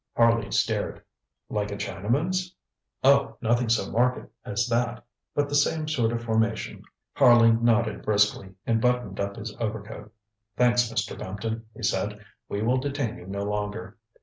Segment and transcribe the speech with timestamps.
[0.17, 1.03] ŌĆØ Harley stared.
[1.51, 2.55] ŌĆ£Like a Chinaman's?
[3.03, 5.05] ŌĆØ ŌĆ£Oh, nothing so marked as that.
[5.35, 6.79] But the same sort of formation.
[6.79, 10.11] ŌĆØ Harley nodded briskly and buttoned up his overcoat.
[10.57, 11.19] ŌĆ£Thanks, Mr.
[11.19, 12.09] Bampton, ŌĆØ he said;
[12.49, 13.99] ŌĆ£we will detain you no longer!